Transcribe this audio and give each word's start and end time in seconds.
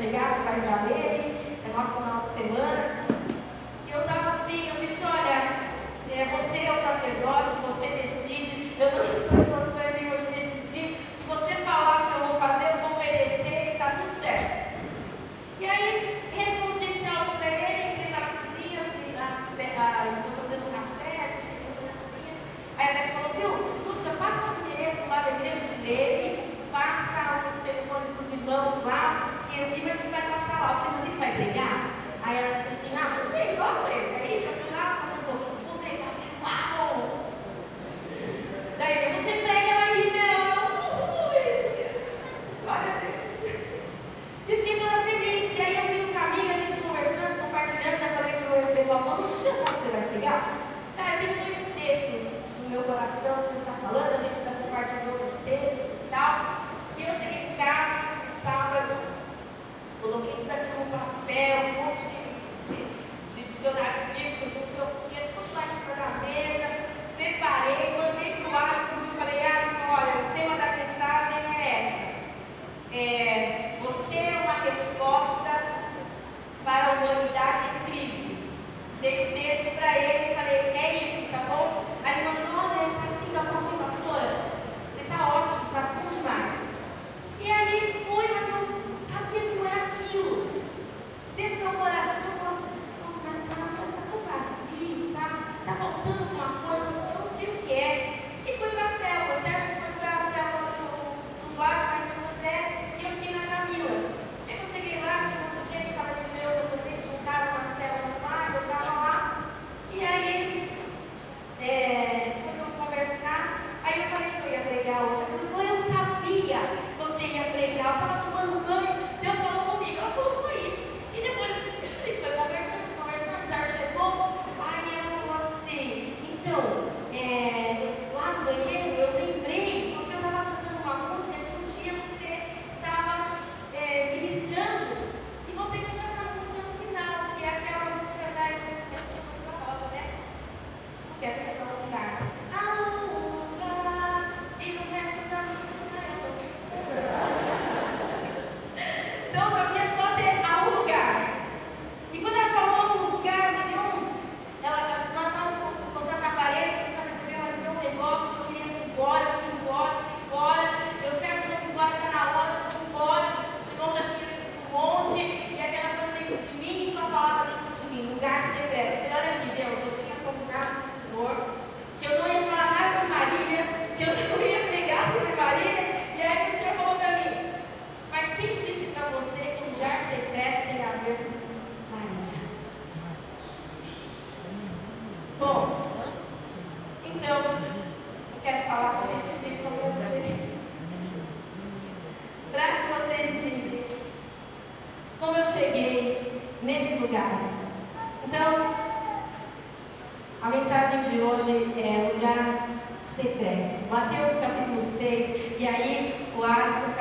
chegar, 0.00 0.32
você 0.32 0.42
vai 0.48 0.60
usar 0.60 0.90
ele, 0.90 1.58
é 1.62 1.76
nosso 1.76 1.96
final 1.96 2.20
de 2.20 2.28
semana. 2.28 3.04
E 3.86 3.90
eu 3.90 4.00
estava 4.00 4.30
assim, 4.30 4.68
eu 4.68 4.76
disse, 4.76 5.04
olha, 5.04 5.68
é, 6.08 6.24
você 6.36 6.64
é 6.64 6.72
o 6.72 6.76
sacerdote, 6.78 7.52
você 7.66 7.86
decide, 8.00 8.76
eu 8.80 8.92
não 8.92 9.19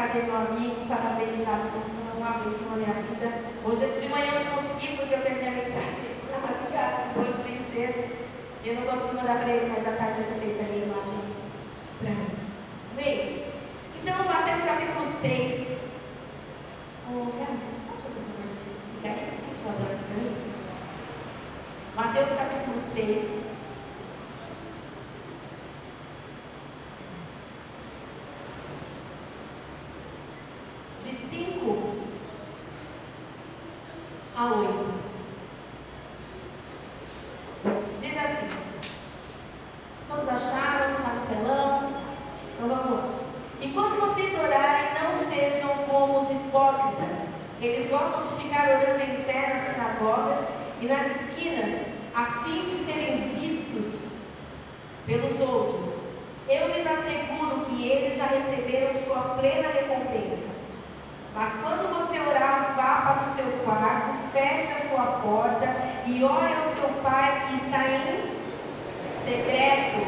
cadê 0.09 0.23
meu 0.23 0.35
amigo? 0.35 0.75
Alisson, 0.89 1.79
você 1.85 2.01
não 2.09 2.17
uma 2.17 2.31
bênção 2.39 2.69
na 2.71 2.77
minha 2.77 2.93
vida. 2.93 3.27
Hoje 3.63 3.85
de 3.99 4.09
manhã 4.09 4.33
eu 4.33 4.45
não 4.45 4.55
consegui 4.55 4.97
porque 4.97 5.13
eu 5.13 5.21
terminei 5.21 5.49
a 5.49 5.51
mensagem 5.51 6.09
na 6.31 6.39
madrugada 6.39 6.97
hoje 7.15 7.43
bem 7.43 7.59
cedo. 7.71 7.99
Eu 8.65 8.75
não 8.75 8.81
consegui 8.87 9.15
mandar 9.15 9.37
para 9.39 9.49
ele, 9.49 9.71
mas 9.71 9.87
à 9.87 9.91
tarde 9.91 10.21
ele 10.21 10.39
fez 10.39 10.59
a 10.59 10.63
imagem 10.63 11.19
para 11.99 12.09
mim. 12.09 12.27
Amém? 12.93 13.45
Então, 14.01 14.25
Mateus 14.25 14.61
capítulo 14.61 15.05
6. 15.05 15.79
Oh, 17.11 17.25
Carlos, 17.37 17.61
você 17.61 17.81
pode 17.87 18.01
fazer 18.01 18.19
um 18.19 18.25
favor 18.25 18.47
de 18.49 18.57
explicar 18.57 19.13
esse 19.21 19.35
ventilador 19.45 19.89
aqui 19.93 20.03
para 20.05 20.17
mim? 20.17 20.33
Mateus 21.95 22.29
capítulo 22.37 22.77
6. 22.93 23.39
De 30.99 31.15
5 31.15 31.95
a 34.35 34.45
8. 34.45 34.93
Diz 37.99 38.17
assim. 38.17 38.49
Todos 40.09 40.29
acharam? 40.29 40.97
Está 40.97 41.13
no 41.13 41.25
telão? 41.27 41.89
Então 42.53 42.67
vamos 42.67 42.91
lá. 42.91 43.09
E 43.61 43.69
quando 43.69 43.99
vocês 44.01 44.37
orarem, 44.37 45.01
não 45.01 45.13
sejam 45.13 45.69
como 45.87 46.19
os 46.19 46.29
hipócritas. 46.29 47.29
Eles 47.61 47.89
gostam 47.89 48.21
de 48.21 48.43
ficar 48.43 48.69
orando 48.69 49.01
em 49.01 49.23
pé 49.23 49.47
nas 49.47 49.73
sinagogas 49.73 50.45
e 50.81 50.85
nas 50.85 51.07
esquinas, 51.07 51.87
a 52.13 52.25
fim 52.43 52.65
de 52.65 52.71
serem 52.71 53.35
vistos 53.39 54.11
pelos 55.05 55.39
outros. 55.39 56.03
Eu 56.47 56.67
lhes 56.73 56.85
asseguro 56.85 57.65
que 57.65 57.87
eles 57.87 58.17
já 58.17 58.25
receberam 58.25 58.93
sua 59.03 59.35
plena 59.35 59.69
recompensa. 59.69 60.49
Mas 61.35 61.53
quando 61.61 61.93
você 61.93 62.19
orar, 62.19 62.73
vá 62.75 63.13
para 63.13 63.21
o 63.21 63.23
seu 63.23 63.45
quarto, 63.63 64.31
feche 64.33 64.73
a 64.73 64.89
sua 64.89 65.03
porta 65.21 65.67
e 66.05 66.23
ore 66.23 66.53
ao 66.53 66.63
seu 66.63 66.89
pai 67.03 67.47
que 67.47 67.55
está 67.55 67.87
em 67.87 68.39
secreto. 69.23 70.01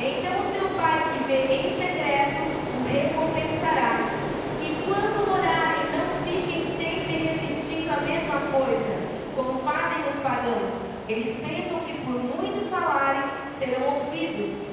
Então 0.00 0.38
o 0.38 0.44
seu 0.44 0.68
pai 0.70 1.12
que 1.12 1.24
vê 1.24 1.44
em 1.54 1.70
secreto 1.70 2.42
o 2.76 2.84
recompensará. 2.92 4.10
E 4.60 4.82
quando 4.84 5.30
orarem, 5.32 5.84
não 5.92 6.24
fiquem 6.24 6.64
sempre 6.64 7.12
repetindo 7.16 7.92
a 7.92 8.00
mesma 8.00 8.40
coisa, 8.50 8.98
como 9.36 9.60
fazem 9.60 10.06
os 10.08 10.16
pagãos. 10.16 10.82
Eles 11.08 11.40
pensam 11.40 11.80
que 11.80 11.94
por 12.04 12.14
muito 12.14 12.68
falarem 12.70 13.22
serão 13.70 14.00
ouvidos. 14.00 14.66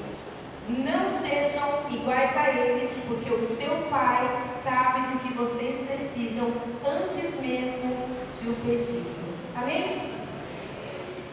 Não 0.70 1.08
sejam 1.08 1.86
iguais 1.92 2.36
a 2.36 2.50
eles, 2.50 3.04
porque 3.08 3.32
o 3.32 3.42
seu 3.42 3.74
Pai 3.90 4.44
sabe 4.64 5.14
do 5.14 5.20
que 5.20 5.34
vocês 5.34 5.88
precisam 5.88 6.52
antes 6.86 7.40
mesmo 7.40 7.96
de 8.34 8.50
o 8.50 8.56
pedir. 8.56 9.06
Amém? 9.56 10.14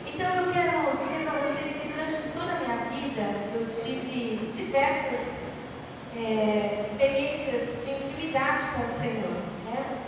Então 0.06 0.26
eu 0.26 0.52
quero 0.52 0.96
dizer 0.96 1.24
para 1.24 1.38
vocês 1.40 1.82
que 1.82 1.88
durante 1.88 2.28
toda 2.32 2.52
a 2.52 2.60
minha 2.60 2.76
vida 2.90 3.22
eu 3.54 3.66
tive 3.66 4.52
diversas 4.52 5.42
é, 6.16 6.84
experiências 6.86 7.84
de 7.84 7.90
intimidade 7.92 8.62
com 8.76 8.82
o 8.82 8.98
Senhor. 9.00 9.36
Né? 9.64 9.98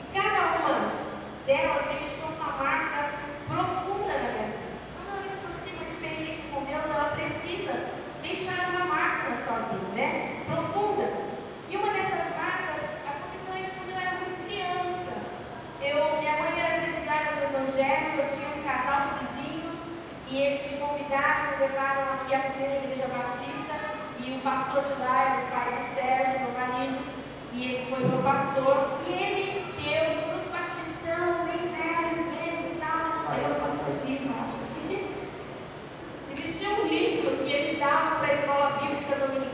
E 0.00 0.18
cada 0.18 0.56
uma 0.56 0.92
delas 1.46 1.84
deixou 1.84 2.30
uma 2.38 2.52
marca 2.52 3.10
profunda 3.46 4.12
na 4.14 4.32
minha 4.32 4.46
vida. 4.46 4.70
Toda 5.04 5.20
vez 5.20 5.34
que 5.34 5.46
você 5.46 5.60
tem 5.64 5.74
uma 5.74 5.84
experiência 5.84 6.44
com 6.50 6.64
Deus, 6.64 6.84
ela 6.86 7.10
precisa 7.14 7.90
deixar 8.22 8.70
uma 8.70 8.84
marca 8.86 9.30
na 9.30 9.36
sua 9.50 9.62
vida, 9.74 9.88
né? 9.96 10.44
Profunda. 10.46 11.10
E 11.68 11.76
uma 11.76 11.92
dessas 11.92 12.36
marcas 12.36 12.86
aconteceu 13.02 13.54
ainda 13.54 13.70
quando 13.74 13.90
eu 13.90 13.98
era 13.98 14.16
muito 14.18 14.46
criança. 14.46 15.12
Eu, 15.82 16.18
minha 16.18 16.38
mãe 16.38 16.60
era 16.60 16.82
presbiteriana 16.82 17.36
do 17.36 17.42
Evangelho, 17.50 18.20
eu 18.20 18.26
tinha 18.30 18.48
um 18.54 18.62
casal 18.62 19.00
de 19.08 19.12
vizinhos 19.18 19.76
e 20.28 20.38
eles 20.38 20.70
me 20.70 20.78
convidaram, 20.78 21.50
me 21.50 21.66
levaram 21.66 22.14
aqui 22.14 22.34
à 22.34 22.38
primeira 22.38 22.76
igreja 22.76 23.08
batista 23.08 23.74
e 24.20 24.36
o 24.36 24.40
pastor 24.40 24.84
de 24.84 25.00
lá 25.00 25.22
era 25.22 25.40
o 25.40 25.50
pai 25.50 25.74
do 25.74 25.82
Sérgio, 25.82 26.40
meu 26.40 26.52
marido, 26.52 27.00
e 27.52 27.64
ele 27.64 27.90
foi 27.90 28.04
meu 28.04 28.22
pastor 28.22 29.00
e 29.06 29.12
ele 29.12 29.74
deu 29.82 30.22
para 30.22 30.36
os 30.36 30.44
batistão, 30.44 31.46
bem 31.46 31.74
velhos 31.74 32.18
mesmo 32.38 32.76
e 32.76 32.78
tal, 32.78 33.16
só 33.16 33.32
eu, 33.34 33.54
pastor 33.54 33.94
Vivo, 34.04 34.30
acho 34.38 34.60
Existia 36.32 36.70
um 36.70 36.86
livro 36.86 37.44
que 37.44 37.52
eles 37.52 37.78
davam 37.78 38.20
para 38.20 38.29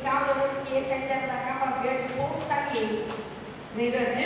dominical, 0.06 0.36
eu 0.36 0.64
que 0.64 0.78
esse 0.78 0.92
ainda 0.92 1.14
era 1.14 1.26
da 1.26 1.38
capa 1.40 1.80
verde, 1.80 2.04
Pontos 2.14 2.42
Salientes. 2.42 3.06
Lembra 3.76 4.06
disso, 4.06 4.25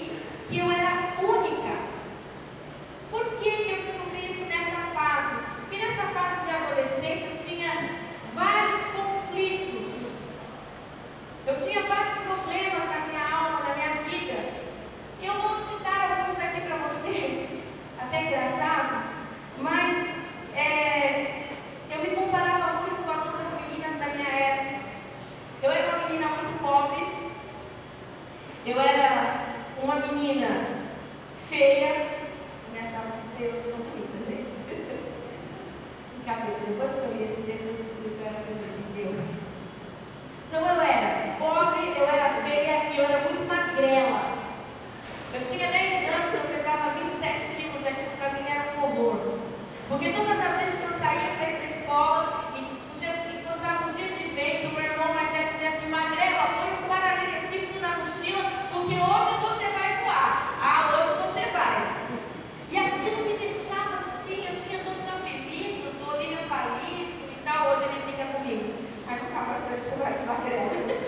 ativar 70.11 70.41
creme. 70.41 71.01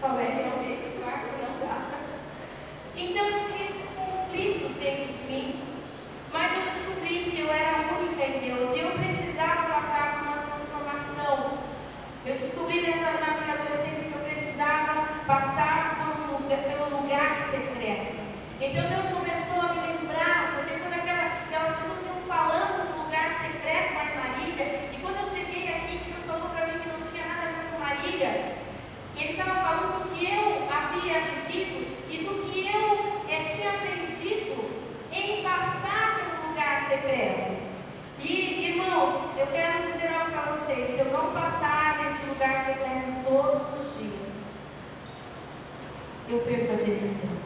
Também 0.00 0.26
realmente, 0.26 0.98
claro 1.02 1.20
que 1.20 1.42
não 1.42 1.66
dá. 1.66 1.78
Então 2.96 3.26
eu 3.26 3.38
tinha 3.38 3.64
esses 3.64 3.90
conflitos 3.96 4.74
dentro 4.76 5.12
de 5.12 5.32
mim, 5.32 5.60
mas 6.32 6.52
eu 6.52 6.62
descobri 6.62 7.30
que 7.30 7.40
eu 7.40 7.50
era 7.50 7.92
única 7.98 8.24
em 8.24 8.40
Deus 8.40 8.76
e 8.76 8.80
eu 8.80 8.90
precisava 8.92 9.74
passar 9.74 10.18
por 10.18 10.28
uma 10.28 10.36
transformação. 10.38 11.58
Eu 12.24 12.34
descobri 12.34 12.82
nessa 12.82 13.18
na 13.18 13.40
minha 13.40 13.54
adolescência 13.54 14.04
que 14.04 14.14
eu 14.14 14.20
precisava 14.20 15.06
passar 15.26 15.96
por 15.96 16.22
um 16.22 16.42
lugar, 16.42 16.58
pelo 16.58 17.00
lugar 17.00 17.34
secreto. 17.36 18.16
Então 18.60 18.88
Deus 18.88 19.08
começou 19.08 19.60
a 19.60 19.74
me 19.74 19.95
passar 35.56 36.16
pelo 36.16 36.48
lugar 36.50 36.78
secreto. 36.78 37.56
E, 38.20 38.70
irmãos, 38.70 39.36
eu 39.38 39.46
quero 39.46 39.82
dizer 39.82 40.08
algo 40.08 40.32
para 40.32 40.52
vocês: 40.52 40.88
se 40.88 41.00
eu 41.00 41.12
não 41.12 41.32
passar 41.32 41.98
nesse 41.98 42.26
lugar 42.26 42.58
secreto 42.64 43.24
todos 43.24 43.80
os 43.80 43.98
dias, 43.98 44.26
eu 46.28 46.40
perco 46.40 46.72
a 46.72 46.76
direção. 46.76 47.45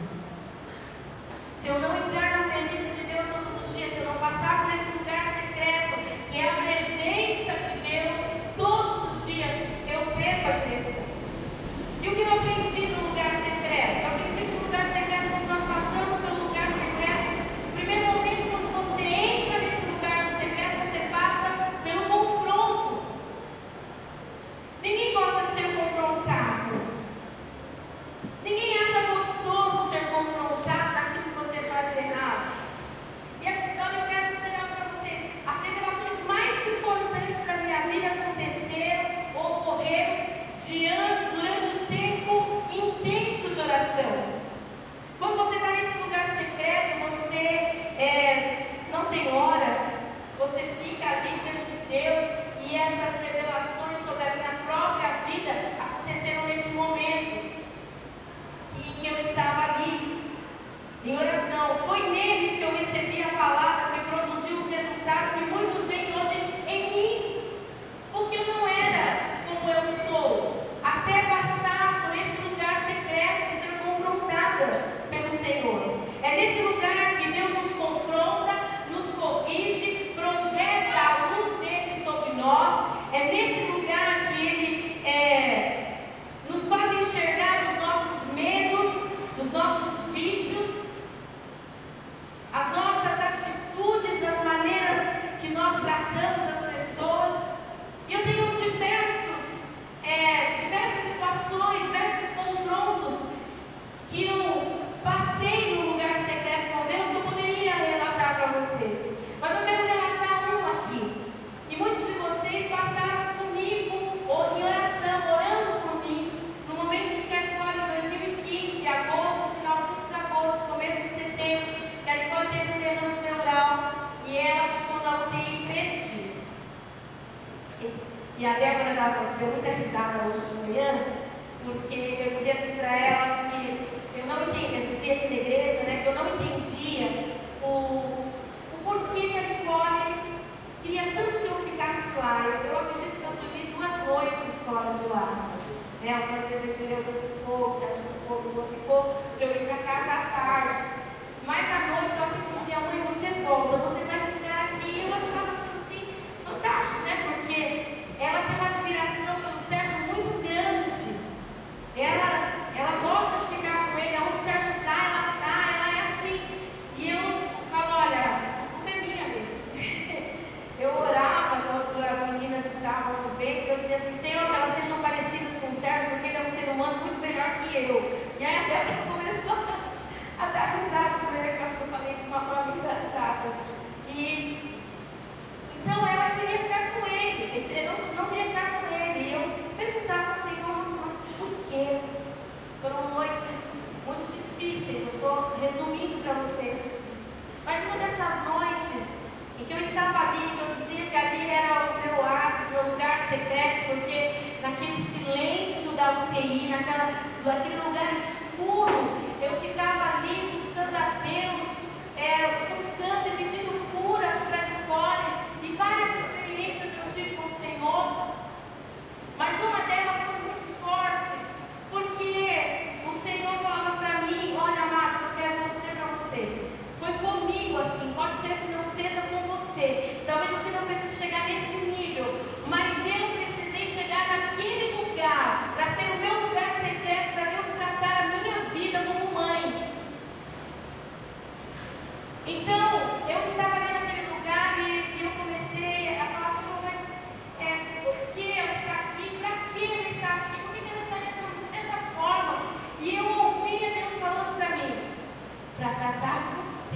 Yeah. 177.81 179.17
E 179.17 179.20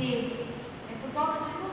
que 0.06 0.46
é 0.92 0.96
por 1.02 1.12
causa 1.12 1.44
de 1.44 1.65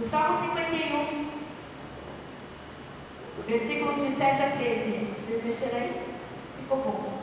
O 0.00 0.02
Salmo 0.02 0.40
51, 0.54 1.28
versículos 3.46 4.00
de 4.00 4.12
7 4.12 4.42
a 4.42 4.50
13. 4.52 4.92
Vocês 5.20 5.44
mexeram 5.44 5.76
aí? 5.76 6.02
Ficou 6.56 6.78
bom. 6.78 7.18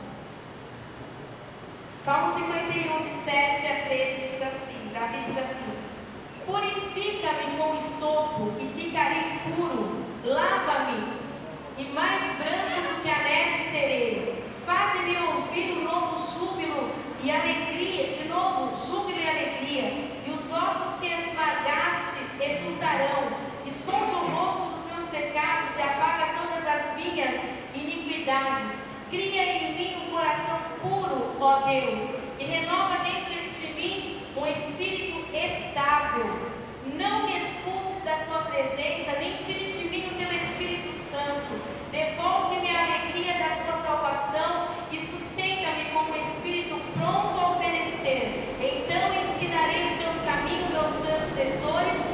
Salmo 2.04 2.32
51, 2.32 3.00
de 3.00 3.08
7 3.08 3.66
a 3.66 3.88
13, 3.88 4.30
diz 4.30 4.42
assim: 4.42 4.90
tá 4.94 5.00
Davi 5.00 5.24
diz 5.26 5.38
assim: 5.38 5.72
Purifica-me 6.46 7.58
com 7.58 7.76
sopo 7.78 8.52
e 8.60 8.66
ficarei 8.66 9.40
puro. 9.56 10.04
Lava-me 10.24 11.14
e 11.78 11.84
mais 11.92 12.22
branco 12.36 12.80
do 12.80 13.02
que 13.02 13.10
a 13.10 13.22
neve 13.24 13.58
serei. 13.72 14.44
Faze-me 14.64 15.16
ouvir 15.16 15.78
um 15.78 15.82
novo 15.82 16.16
júbilo 16.16 16.92
e 17.24 17.30
alegria, 17.32 18.06
de 18.12 18.28
novo, 18.28 18.72
júbilo 18.72 19.18
e 19.18 19.28
alegria. 19.28 19.82
E 20.24 20.30
os 20.30 20.52
ossos 20.52 21.00
que 21.00 21.06
esmaram 21.06 21.57
resultarão. 22.38 23.48
Esconde 23.66 24.12
o 24.14 24.30
rosto 24.30 24.62
dos 24.72 24.92
meus 24.92 25.04
pecados 25.08 25.76
e 25.76 25.82
apaga 25.82 26.38
todas 26.40 26.66
as 26.66 26.96
minhas 26.96 27.34
iniquidades. 27.74 28.78
Cria 29.10 29.42
em 29.42 29.74
mim 29.76 30.06
um 30.06 30.10
coração 30.12 30.58
puro, 30.80 31.36
ó 31.40 31.60
Deus, 31.60 32.02
e 32.38 32.44
renova 32.44 32.98
dentro 32.98 33.50
de 33.50 33.66
mim 33.74 34.22
um 34.36 34.46
espírito 34.46 35.26
estável. 35.34 36.26
Não 36.94 37.26
me 37.26 37.36
expulses 37.36 38.04
da 38.04 38.16
tua 38.26 38.42
presença, 38.42 39.12
nem 39.18 39.36
tires 39.38 39.78
de 39.78 39.88
mim 39.88 40.06
o 40.06 40.16
teu 40.16 40.32
Espírito 40.36 40.92
Santo. 40.94 41.60
Devolve-me 41.90 42.68
a 42.70 42.84
alegria 42.84 43.34
da 43.34 43.64
tua 43.64 43.76
salvação 43.82 44.68
e 44.90 45.00
sustenta-me 45.00 45.86
com 45.92 46.10
um 46.10 46.16
espírito 46.16 46.80
pronto 46.98 47.38
a 47.38 47.52
oferecer. 47.52 48.56
Então 48.60 49.14
ensinarei 49.22 49.84
os 49.84 49.92
teus 49.92 50.16
caminhos 50.24 50.74
aos 50.74 50.92
transgressores 51.02 52.07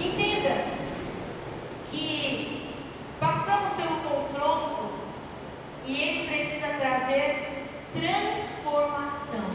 Entenda 0.00 0.64
que 1.90 2.72
passamos 3.18 3.72
pelo 3.72 3.96
confronto 3.96 4.92
e 5.84 6.00
ele 6.00 6.28
precisa 6.28 6.68
trazer 6.78 7.66
transformação. 7.92 9.50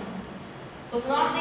Quando 0.91 1.07
nós 1.07 1.31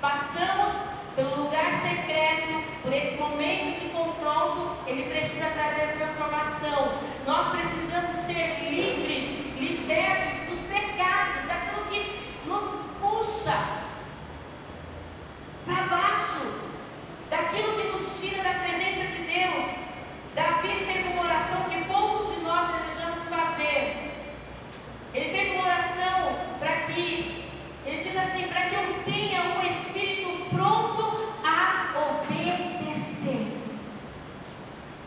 passamos 0.00 0.70
pelo 1.14 1.44
lugar 1.44 1.70
secreto, 1.72 2.62
por 2.82 2.92
esse 2.92 3.16
momento 3.16 3.78
de 3.78 3.88
confronto, 3.90 4.76
ele 4.86 5.10
precisa 5.10 5.46
trazer 5.50 5.98
transformação. 5.98 6.94
Nós 7.26 7.48
precisamos 7.48 8.14
ser 8.24 8.70
livres, 8.70 9.60
libertos 9.60 10.48
dos 10.48 10.60
pecados, 10.60 11.44
daquilo 11.46 11.84
que 11.90 12.48
nos 12.48 12.64
puxa 13.00 13.54
para 15.66 15.82
baixo 15.88 16.69
daquilo 17.30 17.76
que 17.76 17.88
nos 17.88 18.20
tira 18.20 18.42
da 18.42 18.54
presença 18.58 19.06
de 19.06 19.22
Deus. 19.22 19.64
Davi 20.34 20.84
fez 20.84 21.06
uma 21.06 21.22
oração 21.22 21.62
que 21.70 21.84
poucos 21.84 22.34
de 22.34 22.40
nós 22.42 22.68
desejamos 22.74 23.28
fazer. 23.28 24.10
Ele 25.14 25.30
fez 25.30 25.54
uma 25.54 25.64
oração 25.64 26.36
para 26.58 26.76
que, 26.86 27.48
ele 27.86 28.02
diz 28.02 28.16
assim, 28.16 28.48
para 28.48 28.62
que 28.68 28.74
eu 28.74 29.02
tenha 29.04 29.42
um 29.56 29.62
espírito 29.64 30.46
pronto 30.50 31.32
a 31.44 31.94
obedecer. 32.10 33.46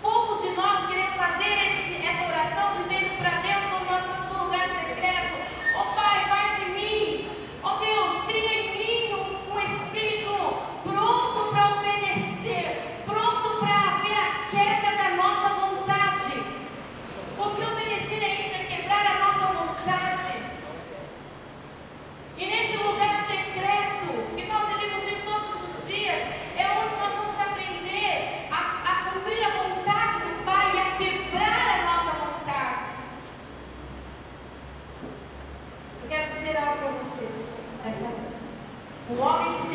Poucos 0.02 0.42
de 0.42 0.56
nós 0.56 0.88
queremos 0.88 1.14
fazer 1.14 1.54
esse, 1.68 2.06
essa 2.06 2.26
oração 2.26 2.74
dizendo, 2.78 2.93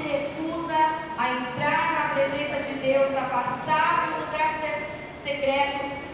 recusa 0.00 0.76
a 1.18 1.30
entrar 1.30 1.92
na 1.92 2.14
presença 2.14 2.62
de 2.62 2.74
Deus, 2.78 3.16
a 3.16 3.22
passar 3.22 4.10
no 4.10 4.26
lugar 4.26 4.50
secreto, 5.24 6.07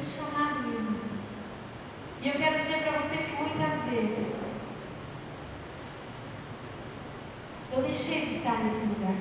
missionarismo. 0.00 0.98
E 2.22 2.28
eu 2.28 2.34
quero 2.34 2.58
dizer 2.58 2.82
para 2.82 3.00
você 3.00 3.16
que 3.16 3.36
muitas 3.36 3.84
vezes 3.84 4.40
eu 7.72 7.82
deixei 7.82 8.22
de 8.22 8.36
estar 8.36 8.64
nesse 8.64 8.86
lugar, 8.86 9.14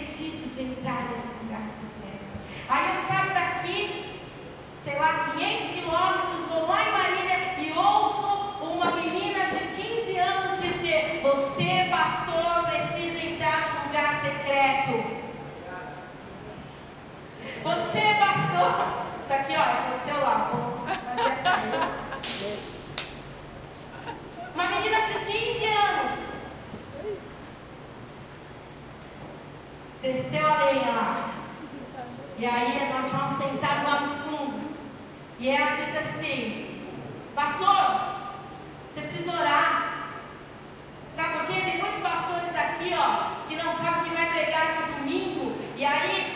impedido 0.00 0.48
de 0.48 0.62
entrar 0.62 1.08
nesse 1.08 1.28
lugar 1.42 1.68
secreto. 1.68 2.32
Aí 2.68 2.90
eu 2.90 2.96
saio 2.96 3.34
daqui, 3.34 4.20
sei 4.82 4.98
lá, 4.98 5.32
500 5.36 5.66
quilômetros, 5.68 6.46
vou 6.46 6.68
lá 6.68 6.88
em 6.88 6.92
Marília 6.92 7.54
e 7.58 7.72
ouço 7.76 8.56
uma 8.62 8.92
menina 8.92 9.46
de 9.46 9.58
15 9.58 10.18
anos 10.18 10.62
dizer: 10.62 11.20
Você, 11.22 11.88
pastor, 11.90 12.64
precisa 12.66 13.26
entrar 13.26 13.74
no 13.74 13.86
lugar 13.88 14.14
secreto. 14.22 15.20
Você, 17.62 18.14
pastor. 18.18 19.00
Isso 19.22 19.32
aqui, 19.32 19.52
ó, 19.52 19.60
é 19.60 19.72
aconteceu 19.72 20.20
lá, 20.20 20.50
vou 20.52 20.86
fazer 20.86 21.48
assim. 21.48 22.70
Uma 24.54 24.64
menina 24.64 25.00
de 25.02 25.19
desceu 30.02 30.46
a 30.46 30.64
lenha 30.64 30.90
lá. 30.90 31.30
E 32.38 32.46
aí 32.46 32.90
nós 32.92 33.12
vamos 33.12 33.32
sentar 33.32 33.84
lá 33.84 34.00
no 34.00 34.14
fundo. 34.24 34.70
E 35.38 35.48
ela 35.48 35.76
disse 35.76 35.98
assim: 35.98 36.80
Pastor, 37.34 38.00
você 38.92 39.00
precisa 39.00 39.32
orar. 39.32 40.08
Sabe 41.14 41.34
por 41.34 41.46
quê? 41.46 41.60
Tem 41.60 41.78
muitos 41.78 42.00
pastores 42.00 42.56
aqui, 42.56 42.94
ó, 42.94 43.46
que 43.46 43.56
não 43.56 43.70
sabem 43.70 44.04
que 44.04 44.16
vai 44.16 44.32
pregar 44.32 44.80
no 44.80 44.96
domingo. 44.96 45.56
E 45.76 45.84
aí 45.84 46.29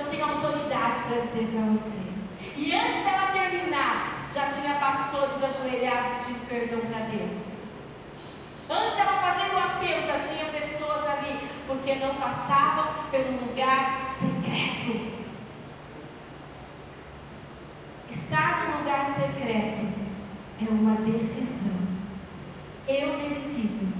Eu 0.00 0.06
tenho 0.10 0.24
autoridade 0.24 0.98
para 1.00 1.20
dizer 1.20 1.46
para 1.52 1.72
você. 1.72 2.00
E 2.56 2.74
antes 2.74 3.04
dela 3.04 3.32
terminar, 3.32 4.16
já 4.34 4.48
tinha 4.48 4.74
pastores 4.76 5.42
ajoelhados 5.42 6.24
pedindo 6.24 6.48
perdão 6.48 6.80
para 6.80 7.06
Deus. 7.06 7.60
Antes 8.70 8.96
dela 8.96 9.20
fazer 9.20 9.54
o 9.54 9.58
apelo, 9.58 10.06
já 10.06 10.18
tinha 10.18 10.46
pessoas 10.46 11.06
ali, 11.06 11.40
porque 11.66 11.96
não 11.96 12.14
passavam 12.14 13.10
pelo 13.10 13.46
lugar 13.46 14.08
secreto. 14.08 15.20
Estar 18.10 18.68
no 18.68 18.78
lugar 18.78 19.06
secreto 19.06 19.86
é 20.62 20.70
uma 20.70 20.94
decisão. 21.02 21.80
Eu 22.88 23.18
decido 23.18 23.92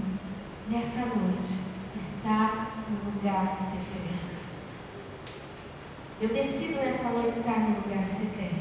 nessa 0.69 1.01
noite 1.07 1.53
estar 1.95 2.73
no 2.89 3.11
lugar 3.13 3.57
secreto. 3.57 4.30
Eu 6.21 6.29
decido 6.29 6.85
nessa 6.85 7.09
noite 7.09 7.39
estar 7.39 7.59
no 7.61 7.77
lugar 7.81 8.05
secreto. 8.05 8.61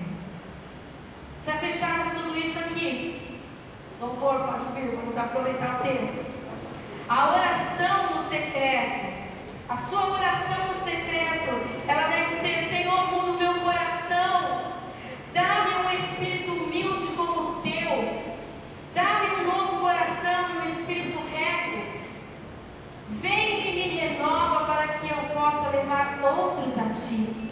Para 1.43 1.57
fecharmos 1.57 2.13
tudo 2.13 2.37
isso 2.37 2.57
aqui, 2.57 3.41
louvor, 3.99 4.47
pode 4.47 4.63
vir, 4.71 4.95
vamos 4.95 5.17
aproveitar 5.17 5.81
o 5.81 5.83
tempo. 5.83 6.23
A 7.09 7.33
oração 7.33 8.11
no 8.11 8.17
secreto, 8.17 9.13
a 9.67 9.75
sua 9.75 10.05
oração 10.07 10.67
no 10.69 10.73
secreto, 10.73 11.51
ela 11.85 12.07
deve 12.07 12.35
ser: 12.35 12.69
Senhor, 12.69 13.11
muda 13.11 13.29
o 13.29 13.53
meu 13.53 13.61
coração, 13.61 14.75
dá-me 15.33 15.85
um 15.85 15.91
espírito 15.91 16.51
humilde 16.53 17.07
como 17.07 17.41
o 17.41 17.61
teu, 17.61 18.35
dá-me 18.95 19.35
um 19.35 19.47
novo 19.47 19.81
coração, 19.81 20.61
um 20.61 20.65
espírito 20.65 21.19
reto. 21.29 21.99
Vem 23.09 23.69
e 23.69 23.73
me 23.75 23.99
renova 23.99 24.65
para 24.65 24.87
que 24.99 25.09
eu 25.09 25.17
possa 25.33 25.69
levar 25.71 26.19
outros 26.23 26.77
a 26.77 26.93
ti. 26.93 27.48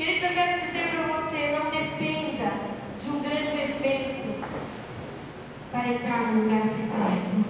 Querido, 0.00 0.24
eu 0.24 0.32
quero 0.32 0.58
dizer 0.58 0.88
para 0.88 1.14
você: 1.14 1.58
não 1.58 1.70
dependa 1.70 2.50
de 2.98 3.10
um 3.10 3.20
grande 3.20 3.54
evento 3.54 4.42
para 5.70 5.88
entrar 5.88 6.32
no 6.32 6.44
lugar 6.44 6.64
secreto. 6.64 7.44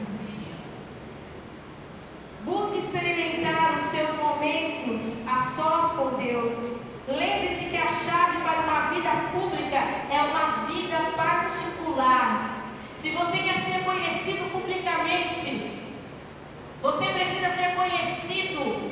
Busque 2.44 2.78
experimentar 2.78 3.76
os 3.76 3.84
seus 3.84 4.16
momentos 4.16 5.28
a 5.28 5.38
sós 5.38 5.92
com 5.92 6.16
Deus. 6.16 6.80
Lembre-se 7.06 7.66
que 7.66 7.76
a 7.76 7.86
chave 7.86 8.38
para 8.42 8.62
uma 8.62 8.90
vida 8.94 9.10
pública 9.30 9.76
é 10.10 10.20
uma 10.32 10.66
vida 10.66 10.98
particular. 11.16 12.64
Se 12.96 13.10
você 13.10 13.38
quer 13.38 13.60
ser 13.60 13.84
conhecido 13.84 14.50
publicamente, 14.50 15.70
você 16.82 17.06
precisa 17.12 17.50
ser 17.50 17.76
conhecido 17.76 18.90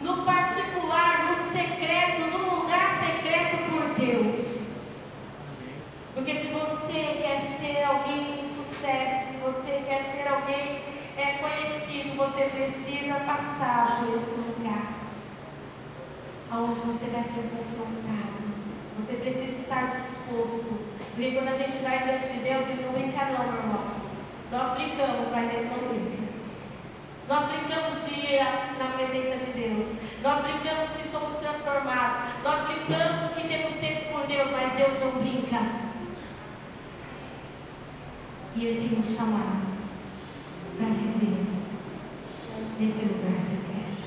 no 0.00 0.24
particular, 0.24 1.28
no 1.28 1.34
secreto, 1.34 2.20
no 2.30 2.56
lugar 2.56 2.90
secreto 2.90 3.56
por 3.70 3.82
Deus. 3.94 4.76
Porque 6.14 6.34
se 6.34 6.46
você 6.48 7.20
quer 7.22 7.38
ser 7.40 7.77
alguém 7.88 8.34
de 8.34 8.46
sucesso, 8.46 9.32
se 9.32 9.36
você 9.38 9.82
quer 9.88 10.02
ser 10.02 10.28
alguém 10.28 10.82
é 11.16 11.38
conhecido, 11.38 12.16
você 12.16 12.42
precisa 12.44 13.14
passar 13.20 13.98
por 13.98 14.14
esse 14.14 14.34
lugar. 14.36 14.94
Onde 16.52 16.78
você 16.80 17.06
vai 17.06 17.22
ser 17.22 17.50
confrontado. 17.50 18.38
Você 18.98 19.14
precisa 19.14 19.60
estar 19.60 19.86
disposto. 19.88 20.78
Porque 21.14 21.32
quando 21.32 21.48
a 21.48 21.54
gente 21.54 21.76
vai 21.78 21.98
diante 21.98 22.28
de 22.28 22.38
Deus, 22.40 22.64
Ele 22.68 22.84
não 22.84 22.92
brinca 22.92 23.24
não, 23.26 23.52
meu 23.52 23.62
irmão. 23.62 23.84
Nós 24.52 24.78
brincamos, 24.78 25.28
mas 25.32 25.52
Ele 25.52 25.68
não 25.68 25.88
brinca. 25.88 26.28
Nós 27.28 27.44
brincamos 27.46 28.06
de 28.06 28.20
ir 28.20 28.40
na 28.78 28.86
presença 28.96 29.44
de 29.44 29.52
Deus. 29.52 29.96
Nós 30.22 30.40
brincamos 30.40 30.88
que 30.90 31.04
somos 31.04 31.34
transformados. 31.38 32.16
Nós 32.44 32.60
brincamos 32.68 33.24
que 33.32 33.48
temos 33.48 33.72
sede 33.72 34.04
por 34.12 34.26
Deus, 34.26 34.48
mas 34.52 34.72
Deus 34.72 34.98
não 35.00 35.10
brinca. 35.20 35.87
E 38.58 38.66
Ele 38.66 38.88
tem 38.88 38.98
nos 38.98 39.14
chamado 39.14 39.68
para 40.76 40.88
viver 40.88 41.46
nesse 42.80 43.04
lugar 43.04 43.38
secreto. 43.38 44.02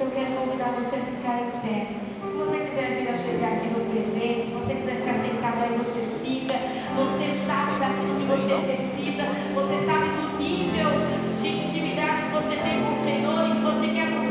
Eu 0.00 0.10
quero 0.10 0.40
convidar 0.40 0.72
você 0.72 0.96
a 0.96 1.00
ficar 1.00 1.42
em 1.42 1.50
pé. 1.60 1.96
Se 2.26 2.34
você 2.34 2.64
quiser 2.64 2.96
vir 2.96 3.10
a 3.10 3.18
chegar 3.18 3.52
aqui, 3.52 3.68
você 3.74 4.08
vem. 4.16 4.42
Se 4.42 4.52
você 4.52 4.74
quiser 4.76 4.96
ficar 5.02 5.20
sentado 5.20 5.62
aí, 5.64 5.76
você 5.76 6.00
fica. 6.24 6.54
Você 6.96 7.44
sabe 7.46 7.78
daquilo 7.78 8.16
que 8.16 8.24
você 8.24 8.54
precisa. 8.64 9.24
Você 9.54 9.84
sabe 9.84 10.08
do 10.16 10.38
nível 10.38 10.90
de 11.30 11.48
intimidade 11.48 12.22
que 12.22 12.32
você 12.32 12.56
tem 12.56 12.84
com 12.84 12.92
o 12.92 13.04
Senhor 13.04 13.48
e 13.48 13.52
que 13.52 13.60
você 13.60 13.86
quer 13.88 14.10
buscar. 14.12 14.25